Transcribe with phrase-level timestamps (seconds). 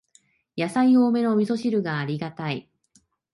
[0.55, 2.67] やさい多めのみそ汁がありがたい